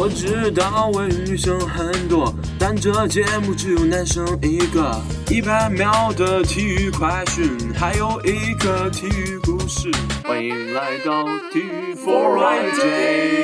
[0.00, 4.94] 我知道为女生很多，但这节目只有男生一个。
[5.28, 9.90] 一百秒的体育快讯，还有一个体育故事。
[10.24, 13.38] 欢迎来到体育 Friday。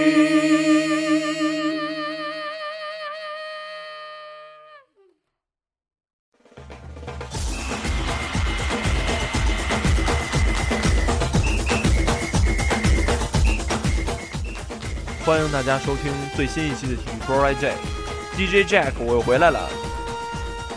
[15.24, 19.70] 欢迎大家收听最新一期的体育 Pro I J，DJ Jack 我又回来了。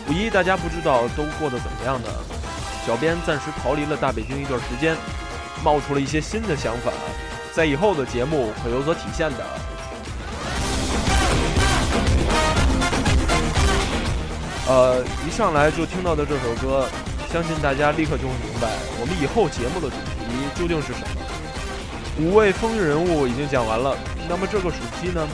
[0.08, 2.08] 五一大家不知道都过得怎么样呢？
[2.86, 4.96] 小编暂时逃离了大北京一段时间，
[5.62, 6.90] 冒出了一些新的想法，
[7.52, 9.44] 在以后的节目会有所体现的。
[14.66, 16.88] 呃，一上来就听到的这首歌，
[17.30, 20.24] 相信大家立刻就会明白我们以后节目的主题
[20.58, 21.06] 究竟是什么。
[22.20, 23.94] 五位风云人物已经讲完了。
[24.28, 25.26] 那么这个暑期呢，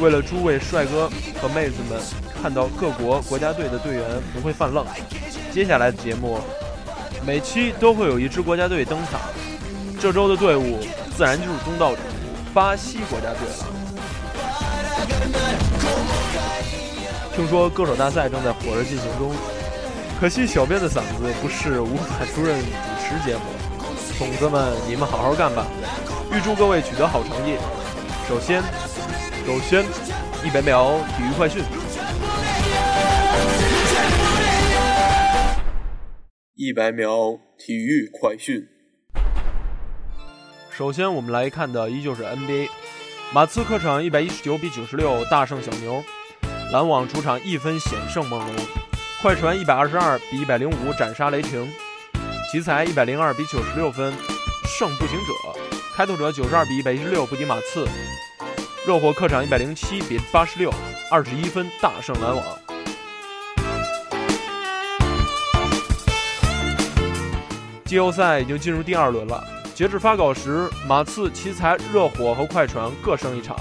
[0.00, 1.08] 为了诸位帅哥
[1.40, 2.00] 和妹子们
[2.42, 4.84] 看到各国国家队的队员不会犯愣，
[5.52, 6.40] 接下来的节目
[7.24, 9.20] 每期都会有一支国家队登场。
[10.00, 10.80] 这周的队伍
[11.16, 12.00] 自然就是东道主
[12.52, 13.66] 巴西国家队了。
[17.34, 19.32] 听说歌手大赛正在火热进行中，
[20.20, 22.66] 可惜小编的嗓子不是无法出任主
[23.00, 23.42] 持节目。
[24.18, 25.66] 筒子们，你们好好干吧！
[26.32, 27.56] 预祝各位取得好成绩。
[28.26, 28.62] 首先，
[29.46, 29.84] 首先，
[30.42, 31.62] 一百秒体育快讯。
[36.54, 38.66] 一百秒体育快讯。
[40.70, 42.70] 首先，我们来看的依旧是 NBA，
[43.34, 46.02] 马刺客场一百一十九比九十六大胜小牛，
[46.72, 48.56] 篮网主场一分险胜猛龙，
[49.20, 51.70] 快船一百二十二比一百零五斩杀雷霆，
[52.50, 54.14] 奇才一百零二比九十六分
[54.78, 55.63] 胜步行者。
[55.96, 57.86] 开拓者九十二比一百一十六不敌马刺，
[58.84, 60.68] 热火客场一百零七比八十六，
[61.08, 62.44] 二十一分大胜篮网。
[67.84, 73.56] 季后赛已经进入第二轮了，截至发稿时，马刺、奇才、热火和快船各胜一场。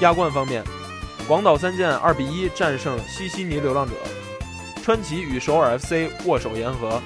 [0.00, 0.62] 亚冠方面，
[1.26, 3.94] 广岛三剑二比一战胜西悉尼流浪者，
[4.82, 7.00] 川崎与首尔 FC 握手言和。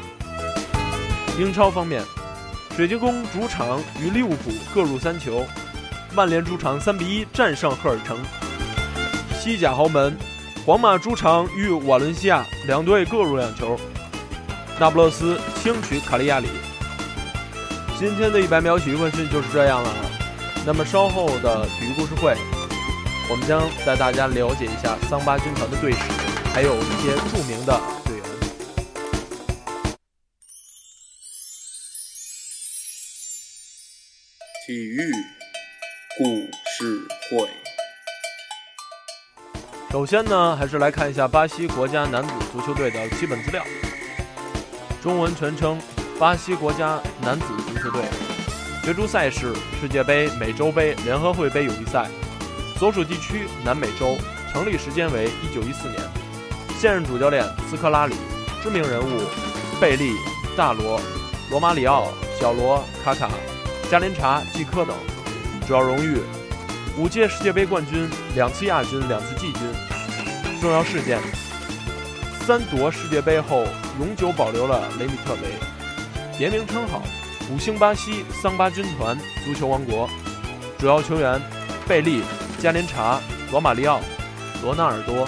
[1.36, 2.00] 英超方面，
[2.76, 5.44] 水晶宫主场与利物浦各入三球，
[6.12, 8.16] 曼联主场三比一战胜赫尔城。
[9.36, 10.16] 西甲豪门，
[10.64, 13.76] 皇马主场与瓦伦西亚两队各入两球，
[14.78, 16.46] 那不勒斯轻取卡利亚里。
[17.98, 19.90] 今天的一百秒体育快讯就是这样了。
[20.64, 22.36] 那么稍后的体育故事会，
[23.28, 25.98] 我们将带大家了解一下桑巴军团的队史，
[26.54, 28.03] 还有一些著名的。
[34.66, 35.12] 体育
[36.16, 37.46] 故事会。
[39.90, 43.62] 首先呢，还是来看一下巴西国家男子足球队的基本资料。
[45.02, 45.78] 中文全称：
[46.18, 48.00] 巴西国家男子足球队。
[48.82, 49.52] 角逐赛事：
[49.82, 52.06] 世界杯、美洲杯、联合会杯友谊赛。
[52.78, 54.16] 所属地区：南美洲。
[54.50, 56.00] 成立时间为一九一四年。
[56.80, 58.14] 现任主教练：斯科拉里。
[58.62, 59.24] 知名人物：
[59.78, 60.14] 贝利、
[60.56, 60.98] 大罗、
[61.50, 62.08] 罗马里奥、
[62.40, 63.28] 小罗、卡卡。
[63.94, 64.92] 加林查、季科等，
[65.68, 66.18] 主要荣誉：
[66.98, 69.60] 五届世界杯冠军，两次亚军，两次季军。
[70.60, 71.20] 重要事件：
[72.44, 73.64] 三夺世界杯后，
[74.00, 75.42] 永久保留了雷米特杯。
[76.36, 77.04] 别名称号：
[77.52, 80.10] 五星巴西桑巴军团足球王国。
[80.76, 81.40] 主要球员：
[81.86, 82.24] 贝利、
[82.60, 83.20] 加林查、
[83.52, 84.00] 罗马里奥、
[84.60, 85.24] 罗纳尔多。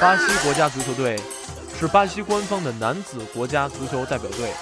[0.00, 1.20] 巴西国家足球队。
[1.82, 4.52] 是巴西官方的男子国家足球代表队，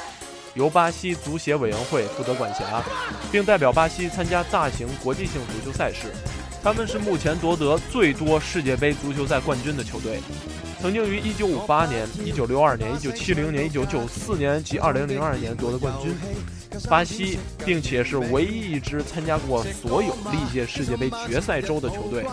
[0.55, 2.83] 由巴西足协委员会负责管辖，
[3.31, 6.07] 并代表巴西参加大型国际性足球赛事。
[6.62, 10.21] 他们是目前夺得最多世界杯足球赛冠军的球队，
[10.81, 16.15] 曾经于1958年、1962年、1970年、1994年及2002年夺得冠军。
[16.89, 22.24] 巴西，并且是唯一一支参加过所有历届世界杯决赛周的球队。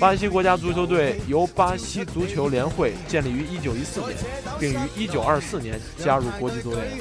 [0.00, 4.16] 巴西国家足球队由巴西足球联会建立于1914年，
[4.58, 6.98] 并于1924年加入国际足联。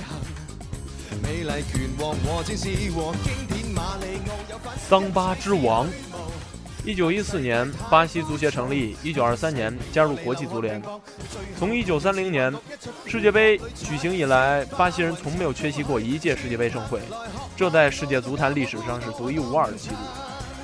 [4.87, 5.87] 桑巴之王。
[6.87, 10.81] 一九一四年，巴西足协成立；一九二三年加入国际足联。
[11.59, 12.49] 从一九三零年
[13.05, 17.01] 世界杯举行以来，巴西人从没有缺席过一届世界杯盛会，
[17.57, 19.97] 这在世界足坛历史上是独一无二的记录。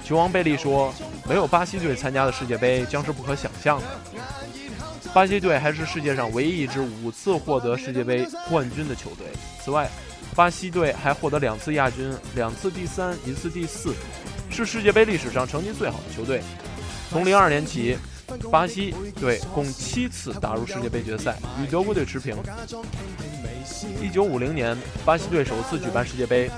[0.06, 0.94] 球王贝利说
[1.28, 3.86] ：“没有巴西队参加的世界杯将是不可想象的。”
[5.14, 9.28] 巴西队还是世界上唯一一支五次获得世界杯冠军的球队。
[9.62, 9.90] 此外，
[10.34, 13.94] 巴西队还获得两次亚军、两次第三、一次第四，
[14.54, 16.42] 是世界杯历史上成绩最好的球队。
[17.10, 17.98] 从零二年起，
[18.52, 22.38] 巴西队共七次打入世界杯决赛，与德国队持平。
[24.02, 26.50] 一九五零年，巴西队首次举办世界杯，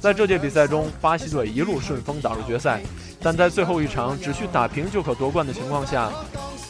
[0.00, 2.80] 在这届比赛中，巴西队一路顺风打入决赛，
[3.20, 6.10] 但在最后一场只需打平就可夺冠的情况下，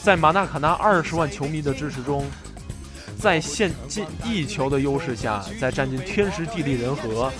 [0.02, 2.24] 在马纳卡纳二十万球迷的支持中。
[3.18, 7.32] 在现进一球的优势下，在占尽天时地利人和，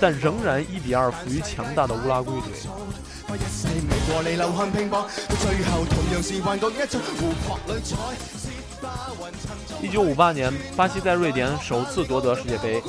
[0.00, 2.50] 但仍然一比二负于强大的乌拉圭队。
[9.82, 12.82] 一九五八年，巴西在瑞典首次夺得世界杯，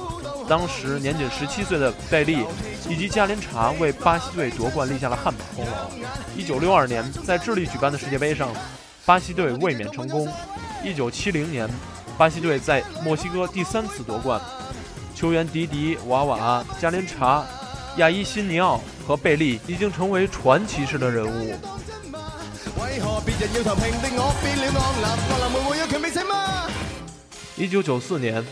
[0.47, 2.45] 当时年仅十七岁的贝利
[2.89, 5.71] 以及加林查为巴西队夺冠立下了汗马功劳。
[6.35, 8.49] 一九六二年，在智利举办的世界杯上，
[9.05, 10.27] 巴西队卫冕成功。
[10.83, 11.69] 一九七零年。
[12.17, 14.39] 巴西队在墨西哥第三次夺冠，
[15.21, 17.45] 球员迪迪、瓦瓦、加林查、
[17.97, 21.53] 亚伊辛尼奥和贝利已经成为传奇式的人物。
[27.55, 28.43] 一九九四年，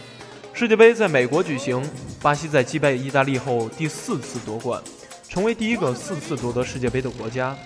[0.54, 1.84] 世界杯在美国举行，
[2.22, 4.80] 巴西在击败意大利后第四次夺冠，
[5.28, 7.58] 成为第一个四次夺得世界杯的国家。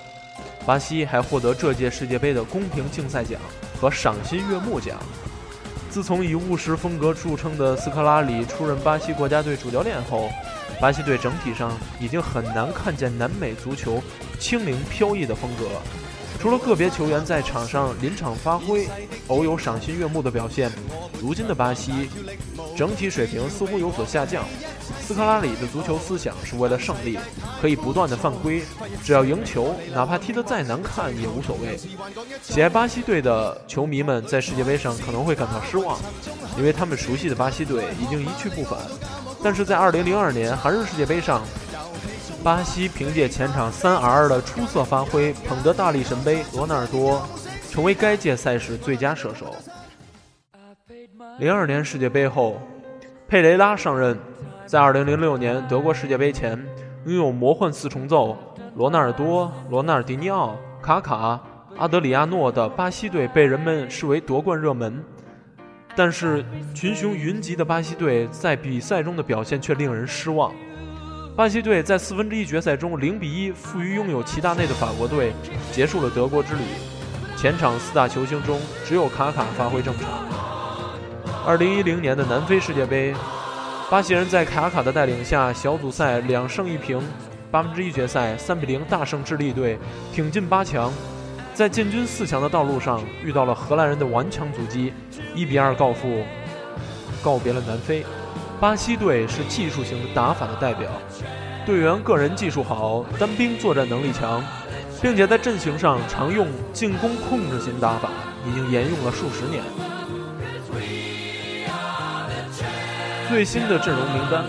[0.66, 3.38] 巴西还获得这届世界杯的公平竞赛奖
[3.82, 4.98] 和赏心悦目奖。
[5.94, 10.28] 自从以务实风格著称的斯科拉里出任巴西国家队主教练后，
[10.82, 14.02] 巴西队整体上已经很难看见南美足球
[14.40, 15.68] 轻灵飘逸的风格。
[16.44, 18.86] 除了个别球员在场上临场发挥，
[19.28, 20.70] 偶有赏心悦目的表现，
[21.22, 22.10] 如今的巴西
[22.76, 24.44] 整体水平似乎有所下降。
[25.02, 27.18] 斯科拉里的足球思想是为了胜利，
[27.62, 28.62] 可以不断的犯规，
[29.02, 31.80] 只要赢球，哪怕踢得再难看也无所谓。
[32.42, 35.98] 喜爱巴西队的球迷们在世界杯上可能会感到失望，
[36.58, 38.78] 因为他们熟悉的巴西队已经一去不返。
[39.42, 41.42] 但是在2002年韩日世界杯上。
[42.44, 47.26] 巴西凭借前场三 R 的出色发挥，捧得大力神杯，罗纳尔多
[47.70, 49.56] 成为该届赛事最佳射手。
[51.40, 52.62] 零二年世界杯后，
[53.30, 54.20] 佩雷拉上任，
[54.66, 56.62] 在二零零六年德国世界杯前，
[57.06, 58.38] 拥有魔幻四重奏
[58.76, 61.40] 罗纳尔多、罗纳尔迪尼奥、卡卡、
[61.78, 65.02] 阿德里亚诺的巴西队被人们视为夺冠热门，
[65.96, 66.44] 但是
[66.76, 70.54] 群雄云集的巴西队在比赛中的表现却令人失望。
[71.36, 75.34] 巴西队在四分之一决赛中零比一负于拥有齐达内的法国队，
[75.72, 76.62] 结束了德国之旅。
[77.36, 80.08] 前场四大球星中，只有卡卡发挥正常。
[81.44, 83.16] 二零一零年的南非世界杯，
[83.90, 87.02] 巴西人在卡卡的带领下，小组赛两胜一平，
[87.50, 89.80] 八分之一决赛三比零大胜智利队，
[90.14, 90.94] 挺进八强。
[91.56, 94.94] 在进军四强的道路上，遇到了荷兰人的顽强阻击，
[95.34, 96.24] 一比二告负，
[97.24, 98.06] 告别了南非。
[98.60, 100.90] 巴西队是技术型打法的代表，
[101.66, 104.42] 队员个人技术好，单兵作战能力强，
[105.02, 108.10] 并且在阵型上常用进攻控制型打法，
[108.48, 109.62] 已经沿用了数十年。
[113.28, 114.46] 最新的阵容名单：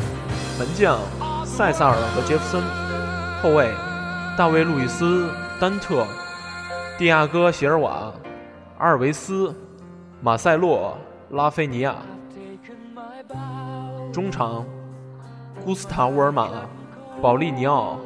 [0.58, 1.00] 门将
[1.44, 2.62] 塞萨尔和杰弗森，
[3.42, 3.68] 后卫
[4.36, 5.28] 大卫·路易斯、
[5.58, 6.06] 丹特、
[6.98, 8.12] 蒂亚戈·席尔瓦、
[8.78, 9.52] 阿尔维斯、
[10.20, 10.96] 马塞洛、
[11.30, 11.96] 拉菲尼亚。
[14.14, 14.64] 中场：
[15.64, 16.48] 古斯塔沃尔马、
[17.20, 17.98] 保利尼奥、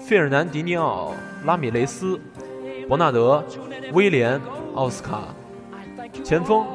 [0.00, 1.12] 费尔南迪尼奥、
[1.44, 2.20] 拉米雷斯、
[2.88, 3.44] 伯纳德、
[3.92, 4.40] 威廉、
[4.74, 5.20] 奥斯卡。
[6.24, 6.66] 前锋：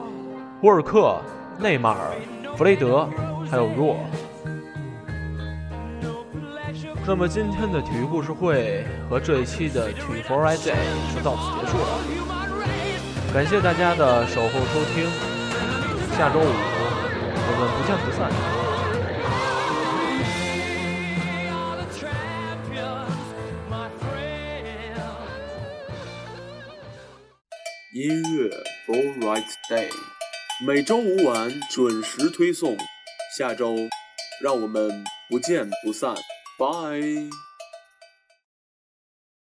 [0.62, 1.18] 沃尔克、
[1.58, 2.16] 内马尔、
[2.56, 3.06] 弗雷德，
[3.52, 3.98] 还有若。
[7.06, 10.74] 那么今天的体育故事会和这一期的体育 For Day
[11.14, 12.00] 就到此结束了。
[13.34, 15.04] 感谢大家的守候收听，
[16.16, 18.69] 下周五我们不见不散。
[28.00, 28.50] 音乐
[28.88, 29.90] All right day，
[30.66, 32.78] 每周五晚准时推送。
[33.38, 33.76] 下周，
[34.42, 36.16] 让我们不见不散。
[36.58, 36.70] 拜。